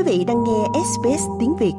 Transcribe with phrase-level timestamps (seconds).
[0.00, 1.72] quý vị đang nghe SBS tiếng Việt.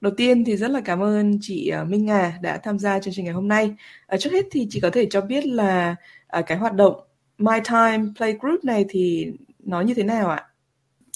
[0.00, 3.14] Đầu tiên thì rất là cảm ơn chị à, Minh Nga đã tham gia chương
[3.14, 3.74] trình ngày hôm nay.
[4.06, 5.96] À, trước hết thì chị có thể cho biết là
[6.26, 6.94] à, cái hoạt động
[7.38, 9.32] My Time Play Group này thì
[9.64, 10.46] nó như thế nào ạ?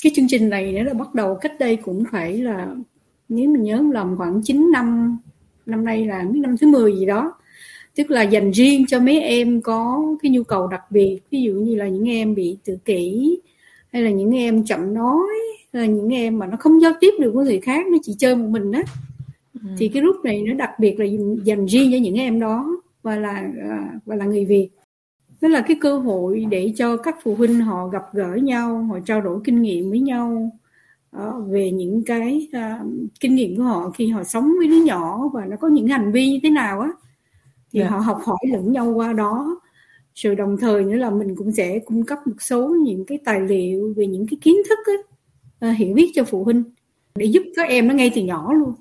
[0.03, 2.69] Cái chương trình này nó là bắt đầu cách đây cũng phải là
[3.29, 5.19] nếu mình nhớ không lầm khoảng 9 năm
[5.67, 7.35] năm nay là năm thứ 10 gì đó
[7.95, 11.53] tức là dành riêng cho mấy em có cái nhu cầu đặc biệt ví dụ
[11.53, 13.37] như là những em bị tự kỷ
[13.93, 15.29] hay là những em chậm nói
[15.73, 18.15] hay là những em mà nó không giao tiếp được với người khác nó chỉ
[18.19, 18.83] chơi một mình á
[19.55, 19.61] ừ.
[19.79, 21.07] thì cái group này nó đặc biệt là
[21.45, 24.71] dành riêng cho những em đó và là à, và là người Việt
[25.41, 28.99] đó là cái cơ hội để cho các phụ huynh họ gặp gỡ nhau họ
[29.07, 30.53] trao đổi kinh nghiệm với nhau
[31.13, 32.87] đó, về những cái uh,
[33.21, 36.13] kinh nghiệm của họ khi họ sống với đứa nhỏ và nó có những hành
[36.13, 36.91] vi như thế nào á
[37.73, 37.91] thì yeah.
[37.91, 37.97] Dạ.
[37.97, 39.61] họ học hỏi lẫn nhau qua đó
[40.23, 43.41] rồi đồng thời nữa là mình cũng sẽ cung cấp một số những cái tài
[43.41, 46.63] liệu về những cái kiến thức á, uh, hiểu biết cho phụ huynh
[47.15, 48.73] để giúp các em nó ngay từ nhỏ luôn.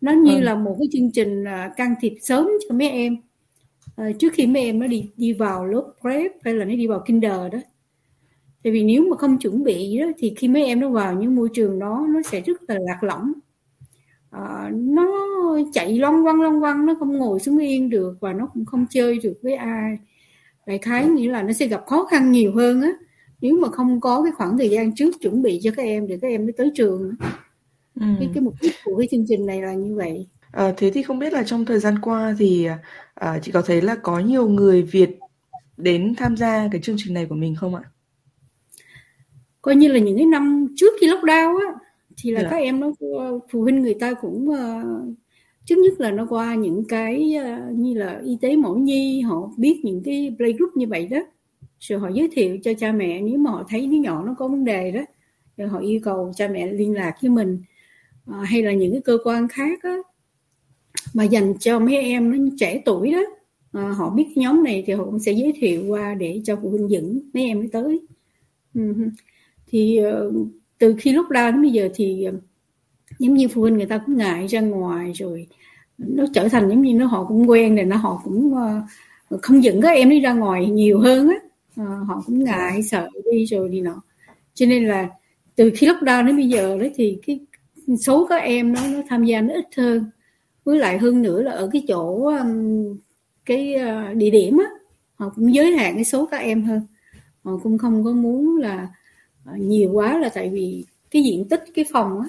[0.00, 0.40] Nó như ừ.
[0.40, 3.16] là một cái chương trình uh, can thiệp sớm cho mấy em.
[4.02, 6.86] Uh, trước khi mấy em nó đi đi vào lớp prep hay là nó đi
[6.86, 7.58] vào kinder đó.
[8.62, 11.36] Tại vì nếu mà không chuẩn bị đó thì khi mấy em nó vào những
[11.36, 13.32] môi trường đó nó sẽ rất là lạc lõng.
[14.30, 15.08] À, nó
[15.72, 18.86] chạy loanh quăng loanh quăng nó không ngồi xuống yên được và nó cũng không
[18.90, 19.98] chơi được với ai
[20.66, 22.90] đại khái nghĩa là nó sẽ gặp khó khăn nhiều hơn á
[23.40, 26.18] nếu mà không có cái khoảng thời gian trước chuẩn bị cho các em để
[26.22, 27.14] các em mới tới trường
[28.00, 28.06] ừ.
[28.18, 31.02] cái cái mục đích của cái chương trình này là như vậy à, thế thì
[31.02, 32.68] không biết là trong thời gian qua thì
[33.14, 35.10] à, chị có thấy là có nhiều người Việt
[35.76, 37.82] đến tham gia cái chương trình này của mình không ạ?
[39.62, 41.74] coi như là những cái năm trước khi lockdown á
[42.16, 42.50] thì là yeah.
[42.50, 42.56] Dạ.
[42.56, 42.92] các em nó
[43.50, 45.16] phụ huynh người ta cũng uh,
[45.64, 49.50] trước nhất là nó qua những cái ờ, như là y tế mẫu nhi họ
[49.56, 51.18] biết những cái playgroup như vậy đó.
[51.80, 54.48] Rồi họ giới thiệu cho cha mẹ nếu mà họ thấy đứa nhỏ nó có
[54.48, 55.00] vấn đề đó
[55.56, 57.62] rồi họ yêu cầu cha mẹ liên lạc với mình.
[58.26, 60.02] À, hay là những cái cơ quan khác đó,
[61.14, 63.22] mà dành cho mấy em nó trẻ tuổi đó
[63.72, 66.70] à, họ biết nhóm này thì họ cũng sẽ giới thiệu qua để cho phụ
[66.70, 68.00] huynh dẫn mấy em mới tới.
[68.74, 69.10] Uh-huh
[69.72, 70.34] thì uh,
[70.78, 72.34] từ khi lúc ra đến bây giờ thì uh,
[73.18, 75.46] giống như phụ huynh người ta cũng ngại ra ngoài rồi
[75.98, 79.64] nó trở thành giống như nó họ cũng quen rồi nó họ cũng uh, không
[79.64, 81.36] dẫn các em đi ra ngoài nhiều hơn á.
[81.82, 84.02] Uh, họ cũng ngại sợ đi rồi đi nọ.
[84.54, 85.08] Cho nên là
[85.56, 87.40] từ khi lúc lockdown đến bây giờ đấy thì cái
[88.00, 90.04] số các em nó nó tham gia nó ít hơn.
[90.64, 92.96] Với lại hơn nữa là ở cái chỗ um,
[93.44, 94.66] cái uh, địa điểm á
[95.14, 96.80] họ cũng giới hạn cái số các em hơn.
[97.44, 98.88] Họ cũng không có muốn là
[99.56, 102.28] nhiều quá là tại vì cái diện tích cái phòng á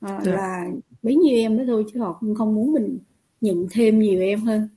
[0.00, 0.64] à, là
[1.02, 2.98] bấy nhiêu em đó thôi chứ họ cũng không muốn mình
[3.40, 4.68] nhận thêm nhiều em hơn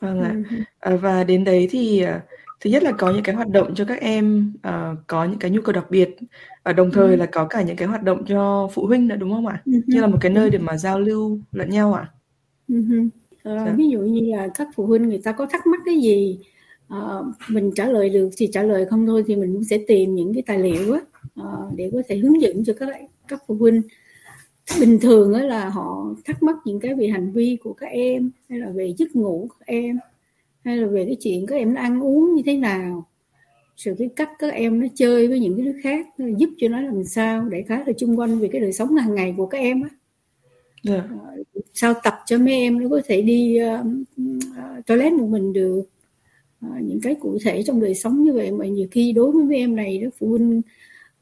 [0.00, 0.56] vâng ạ ừ.
[0.78, 2.04] à, và đến đấy thì
[2.60, 5.50] thứ nhất là có những cái hoạt động cho các em uh, có những cái
[5.50, 6.16] nhu cầu đặc biệt
[6.64, 7.16] và đồng thời ừ.
[7.16, 9.62] là có cả những cái hoạt động cho phụ huynh nữa đúng không ạ?
[9.66, 9.72] Ừ.
[9.86, 12.10] Như là một cái nơi để mà giao lưu lẫn nhau ạ?
[12.68, 12.82] Ừ.
[13.42, 16.38] À, ví dụ như là các phụ huynh người ta có thắc mắc cái gì
[16.94, 20.14] uh, mình trả lời được thì trả lời không thôi thì mình cũng sẽ tìm
[20.14, 21.00] những cái tài liệu á
[21.40, 22.88] uh, để có thể hướng dẫn cho các
[23.28, 23.82] các phụ huynh
[24.80, 28.30] bình thường á là họ thắc mắc những cái về hành vi của các em
[28.48, 29.98] hay là về giấc ngủ của các em
[30.64, 33.06] hay là về cái chuyện các em nó ăn uống như thế nào.
[33.76, 36.06] Rồi cái cách các em nó chơi với những cái đứa khác
[36.36, 39.14] giúp cho nó làm sao để khá là chung quanh về cái đời sống hàng
[39.14, 39.88] ngày của các em á.
[40.88, 41.04] Yeah.
[41.14, 43.86] uh, sao tập cho mấy em nó có thể đi uh,
[44.20, 45.82] uh, toilet một mình được.
[46.60, 49.44] À, những cái cụ thể trong đời sống như vậy mà nhiều khi đối với
[49.44, 50.62] mấy em này đó phụ huynh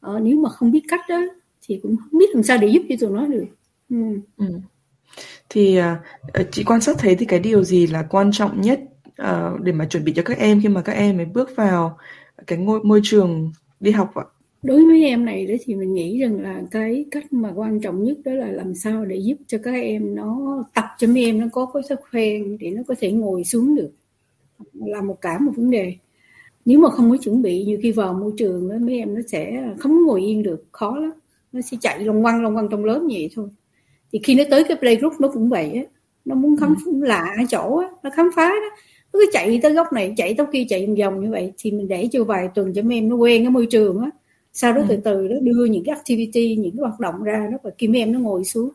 [0.01, 1.21] à, nếu mà không biết cách đó
[1.67, 3.45] thì cũng không biết làm sao để giúp cho tụi nó được.
[3.89, 4.19] Ừ.
[4.37, 4.45] Ừ.
[5.49, 8.79] thì uh, chị quan sát thấy thì cái điều gì là quan trọng nhất
[9.21, 11.97] uh, để mà chuẩn bị cho các em khi mà các em mới bước vào
[12.47, 14.23] cái ngôi môi trường đi học ạ?
[14.63, 18.03] Đối với em này đó thì mình nghĩ rằng là cái cách mà quan trọng
[18.03, 21.39] nhất đó là làm sao để giúp cho các em nó tập cho mấy em
[21.39, 23.91] nó có cái thói quen để nó có thể ngồi xuống được.
[24.73, 25.95] Là một cả một vấn đề.
[26.65, 29.21] Nếu mà không có chuẩn bị nhiều khi vào môi trường đó mấy em nó
[29.27, 31.11] sẽ không ngồi yên được khó lắm
[31.55, 33.47] nó sẽ chạy lông quăng lông quăng trong lớp vậy thôi.
[34.11, 35.83] Thì khi nó tới cái playgroup nó cũng vậy á.
[36.25, 36.91] Nó muốn khám ừ.
[37.05, 37.87] lạ ở chỗ á.
[38.03, 38.77] Nó khám phá đó.
[39.13, 41.53] Nó cứ chạy tới góc này chạy tới kia chạy vòng vòng như vậy.
[41.57, 44.09] Thì mình để cho vài tuần cho mấy em nó quen cái môi trường á.
[44.53, 44.85] Sau đó ừ.
[44.89, 47.87] từ từ nó đưa những cái activity những cái hoạt động ra nó và khi
[47.87, 48.69] mấy em nó ngồi xuống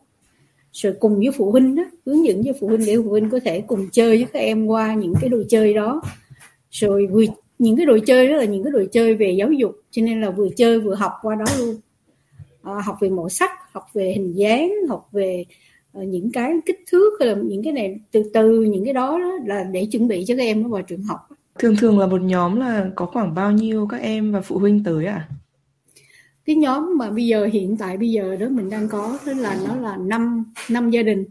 [0.72, 3.40] rồi cùng với phụ huynh đó hướng dẫn cho phụ huynh để phụ huynh có
[3.44, 6.02] thể cùng chơi với các em qua những cái đồ chơi đó.
[6.70, 7.22] Rồi vừa
[7.58, 10.20] những cái đồ chơi đó là những cái đồ chơi về giáo dục cho nên
[10.20, 11.76] là vừa chơi vừa học qua đó luôn
[12.62, 15.44] à, học về màu sắc học về hình dáng học về
[15.98, 19.18] uh, những cái kích thước hay là những cái này từ từ những cái đó,
[19.18, 21.28] đó là để chuẩn bị cho các em vào trường học
[21.58, 24.84] thường thường là một nhóm là có khoảng bao nhiêu các em và phụ huynh
[24.84, 25.28] tới ạ à?
[26.44, 29.58] cái nhóm mà bây giờ hiện tại bây giờ đó mình đang có đó là
[29.66, 31.24] nó là năm năm gia đình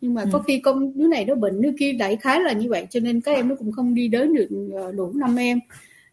[0.00, 0.28] nhưng mà ừ.
[0.32, 3.00] có khi con đứa này nó bệnh đứa kia đại khái là như vậy cho
[3.00, 5.60] nên các em nó cũng không đi đến được ờ, đủ năm em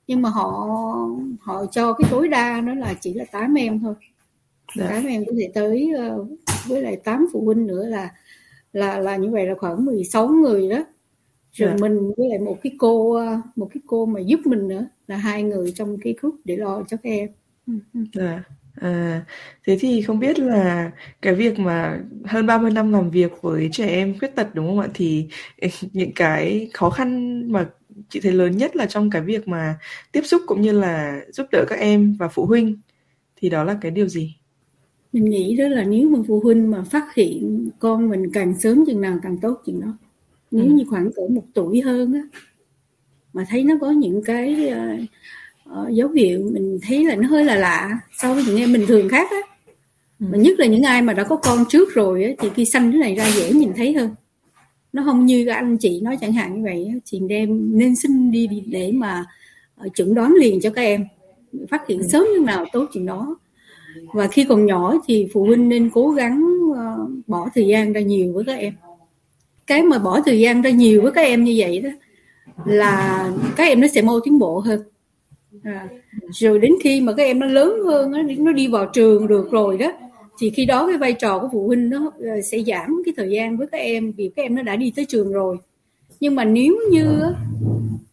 [0.08, 0.78] nhưng mà họ
[1.40, 3.94] họ cho cái tối đa nó là chỉ là 8 em thôi
[4.76, 4.88] dạ.
[4.90, 6.26] 8 em có thể tới ờ,
[6.68, 8.10] với lại 8 phụ huynh nữa là
[8.74, 10.86] là là như vậy là khoảng 16 người đó
[11.54, 11.78] rồi dạ.
[11.80, 15.18] mình với lại một cái cô ờ, một cái cô mà giúp mình nữa là
[15.18, 17.30] hai người trong cái group để lo cho các em
[17.68, 18.00] ừ, ừ.
[18.14, 18.44] dạ.
[18.82, 19.26] À,
[19.68, 23.88] thế thì không biết là cái việc mà hơn 30 năm làm việc với trẻ
[23.88, 24.88] em khuyết tật đúng không ạ?
[24.94, 25.28] Thì
[25.94, 27.70] những cái khó khăn mà
[28.10, 29.80] chị thấy lớn nhất là trong cái việc mà
[30.12, 32.82] tiếp xúc cũng như là giúp đỡ các em và phụ huynh
[33.36, 34.39] thì đó là cái điều gì?
[35.14, 38.86] Mình nghĩ đó là nếu mà phụ huynh mà phát hiện con mình càng sớm
[38.86, 39.98] chừng nào càng tốt chừng đó.
[40.52, 40.72] Nếu ừ.
[40.72, 42.22] như khoảng cỡ một tuổi hơn á
[43.34, 45.00] mà thấy nó có những cái uh,
[45.82, 48.86] uh, dấu hiệu mình thấy là nó hơi là lạ so với những em bình
[48.88, 49.38] thường khác á
[50.20, 50.26] ừ.
[50.32, 52.92] mà nhất là những ai mà đã có con trước rồi á, thì khi sanh
[52.92, 54.10] cái này ra dễ nhìn thấy hơn
[54.94, 58.32] nó không như các anh chị nói chẳng hạn như vậy chị đem nên xin
[58.32, 59.26] đi để mà
[59.86, 61.06] uh, chẩn đoán liền cho các em
[61.70, 62.08] phát hiện ừ.
[62.12, 63.38] sớm như nào tốt chuyện đó
[64.14, 68.02] và khi còn nhỏ thì phụ huynh nên cố gắng uh, bỏ thời gian ra
[68.02, 68.74] nhiều với các em.
[69.68, 71.90] Cái mà bỏ thời gian ra nhiều với các em như vậy đó
[72.66, 74.84] là các em nó sẽ mau tiến bộ hơn.
[75.64, 75.88] À,
[76.32, 79.78] rồi đến khi mà các em nó lớn hơn nó đi vào trường được rồi
[79.78, 79.92] đó
[80.40, 83.30] thì khi đó cái vai trò của phụ huynh nó ờ, sẽ giảm cái thời
[83.30, 85.58] gian với các em vì các em nó đã đi tới trường rồi.
[86.20, 87.22] Nhưng mà nếu như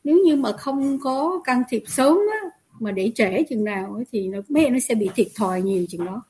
[0.04, 2.50] nếu như mà không có can thiệp sớm á,
[2.80, 5.84] mà để trễ chừng nào thì nó mấy em nó sẽ bị thiệt thòi nhiều
[5.88, 6.22] chừng đó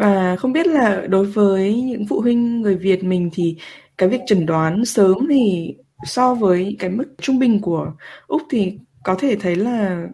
[0.00, 3.56] và không biết là đối với những phụ huynh người Việt mình thì
[3.98, 7.92] cái việc chẩn đoán sớm thì so với cái mức trung bình của
[8.26, 8.72] Úc thì
[9.04, 10.08] có thể thấy là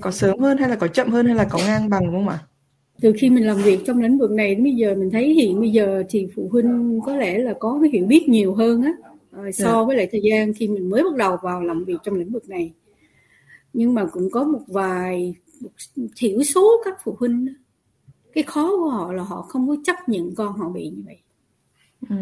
[0.00, 2.38] có sớm hơn hay là có chậm hơn hay là có ngang bằng không ạ?
[3.00, 5.60] Từ khi mình làm việc trong lĩnh vực này đến bây giờ mình thấy hiện
[5.60, 8.92] bây giờ thì phụ huynh có lẽ là có cái hiểu biết nhiều hơn á
[9.30, 9.82] ờ, so dạ.
[9.86, 12.48] với lại thời gian khi mình mới bắt đầu vào làm việc trong lĩnh vực
[12.48, 12.72] này.
[13.76, 15.70] Nhưng mà cũng có một vài một
[16.16, 17.46] thiểu số các phụ huynh
[18.32, 21.18] cái khó của họ là họ không có chấp nhận con họ bị như vậy.
[22.08, 22.16] Ừ.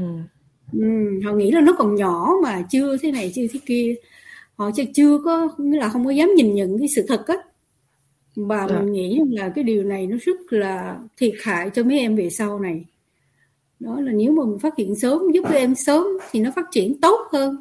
[0.73, 3.95] Ừ, họ nghĩ là nó còn nhỏ mà chưa thế này chưa thế kia
[4.57, 7.37] họ chưa có nghĩa là không có dám nhìn nhận cái sự thật á
[8.37, 8.81] và dạ.
[8.81, 12.31] mình nghĩ là cái điều này nó rất là thiệt hại cho mấy em về
[12.31, 12.85] sau này
[13.81, 16.67] đó là nếu mà mình phát hiện sớm giúp các em sớm thì nó phát
[16.73, 17.57] triển tốt hơn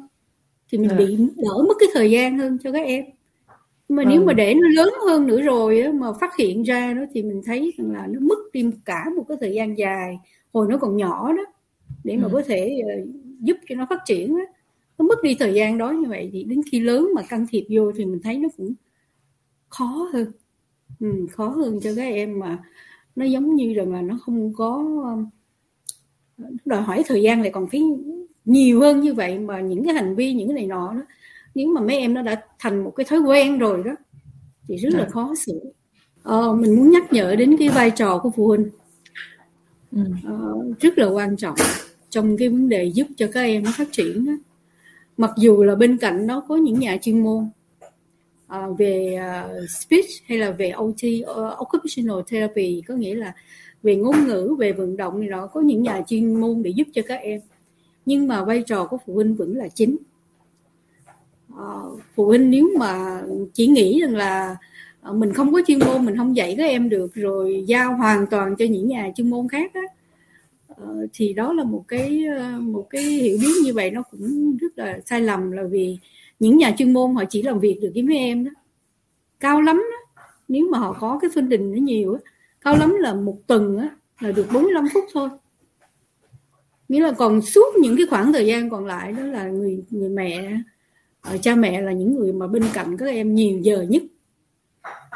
[0.72, 0.96] thì mình dạ.
[0.96, 3.04] bị đỡ mất cái thời gian hơn cho các em
[3.88, 4.06] mà ừ.
[4.08, 7.22] nếu mà để nó lớn hơn nữa rồi á, mà phát hiện ra đó thì
[7.22, 10.18] mình thấy rằng là nó mất đi cả một cái thời gian dài
[10.52, 11.42] hồi nó còn nhỏ đó
[12.04, 12.30] để mà ừ.
[12.32, 13.08] có thể uh,
[13.40, 14.44] giúp cho nó phát triển đó
[14.98, 17.64] nó mất đi thời gian đó như vậy thì đến khi lớn mà can thiệp
[17.70, 18.74] vô thì mình thấy nó cũng
[19.68, 20.32] khó hơn
[21.00, 22.58] ừ, khó hơn cho các em mà
[23.16, 24.84] nó giống như rằng là nó không có
[26.64, 27.82] đòi hỏi thời gian lại còn phải
[28.44, 31.02] nhiều hơn như vậy mà những cái hành vi những cái này nọ đó
[31.54, 33.92] nếu mà mấy em nó đã thành một cái thói quen rồi đó
[34.68, 35.08] thì rất là dạ.
[35.08, 35.60] khó sửa
[36.22, 38.70] ờ, mình muốn nhắc nhở đến cái vai trò của phụ huynh.
[39.92, 40.00] Ừ.
[40.24, 41.56] ờ, rất là quan trọng
[42.10, 44.32] trong cái vấn đề giúp cho các em nó phát triển đó
[45.16, 47.48] mặc dù là bên cạnh nó có những nhà chuyên môn
[48.56, 53.34] uh, về uh, speech hay là về OT uh, occupational therapy có nghĩa là
[53.82, 56.88] về ngôn ngữ về vận động này đó có những nhà chuyên môn để giúp
[56.94, 57.40] cho các em.
[58.06, 59.96] Nhưng mà vai trò của phụ huynh vẫn là chính
[61.54, 64.56] uh, phụ huynh nếu mà chỉ nghĩ rằng là
[65.00, 68.26] ờ, mình không có chuyên môn mình không dạy các em được rồi giao hoàn
[68.26, 69.82] toàn cho những nhà chuyên môn khác á
[70.68, 72.24] ờ, thì đó là một cái
[72.60, 75.98] một cái hiểu biết như vậy nó cũng rất là sai lầm là vì
[76.38, 78.50] những nhà chuyên môn họ chỉ làm việc được với mấy em đó.
[79.40, 82.20] Cao lắm đó nếu mà họ có cái phân định nó nhiều á
[82.60, 83.88] cao lắm là một tuần á
[84.20, 85.28] là được 45 phút thôi.
[86.88, 90.08] Nghĩa là còn suốt những cái khoảng thời gian còn lại đó là người người
[90.08, 90.60] mẹ
[91.24, 94.02] Ờ, cha mẹ là những người mà bên cạnh các em nhiều giờ nhất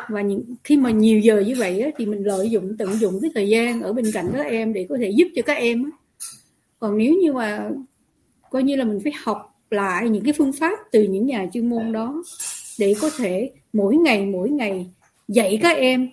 [0.08, 3.18] và những khi mà nhiều giờ như vậy á, thì mình lợi dụng tận dụng
[3.22, 5.84] cái thời gian ở bên cạnh các em để có thể giúp cho các em
[5.84, 5.90] á.
[6.78, 7.70] còn nếu như mà
[8.50, 11.70] coi như là mình phải học lại những cái phương pháp từ những nhà chuyên
[11.70, 12.22] môn đó
[12.78, 14.86] để có thể mỗi ngày mỗi ngày
[15.28, 16.08] dạy các em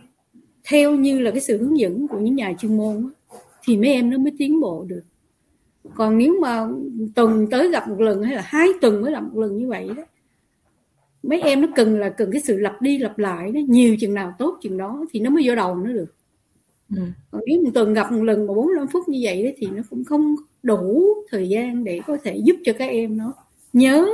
[0.64, 3.10] theo như là cái sự hướng dẫn của những nhà chuyên môn
[3.64, 5.04] thì mấy em nó mới tiến bộ được
[5.96, 6.68] còn nếu mà
[7.16, 9.90] tuần tới gặp một lần hay là hai tuần mới gặp một lần như vậy
[9.98, 10.04] đó
[11.24, 14.14] mấy em nó cần là cần cái sự lặp đi lặp lại đó nhiều chừng
[14.14, 16.16] nào tốt chừng đó thì nó mới vô đầu nó được.
[16.96, 17.02] Ừ.
[17.32, 19.84] còn nếu một tuần gặp một lần mà 45 phút như vậy đó, thì nó
[19.90, 23.34] cũng không đủ thời gian để có thể giúp cho các em nó
[23.74, 24.08] nhớ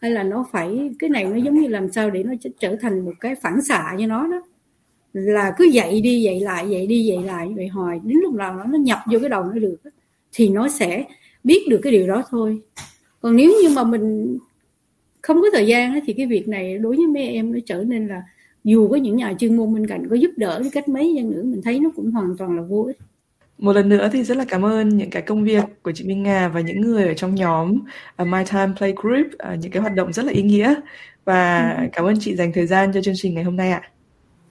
[0.00, 3.04] hay là nó phải cái này nó giống như làm sao để nó trở thành
[3.04, 4.42] một cái phản xạ cho nó đó.
[5.12, 8.66] Là cứ dạy đi dạy lại dạy đi dạy lại vậy hoài đến lúc nào
[8.68, 9.76] nó nhập vô cái đầu nó được
[10.34, 11.04] thì nó sẽ
[11.44, 12.60] biết được cái điều đó thôi
[13.20, 14.38] còn nếu như mà mình
[15.22, 18.08] không có thời gian thì cái việc này đối với mấy em nó trở nên
[18.08, 18.22] là
[18.64, 21.30] dù có những nhà chuyên môn bên cạnh có giúp đỡ cái cách mấy nhân
[21.30, 22.96] nữa mình thấy nó cũng hoàn toàn là vô ích
[23.58, 26.22] một lần nữa thì rất là cảm ơn những cái công việc của chị Minh
[26.22, 27.78] Nga và những người ở trong nhóm
[28.22, 30.74] uh, My Time Play Group uh, những cái hoạt động rất là ý nghĩa
[31.24, 31.86] và ừ.
[31.92, 33.82] cảm ơn chị dành thời gian cho chương trình ngày hôm nay ạ.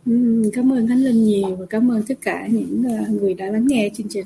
[0.06, 3.46] Ừ, cảm ơn Khánh Linh nhiều và cảm ơn tất cả những uh, người đã
[3.46, 4.26] lắng nghe chương trình.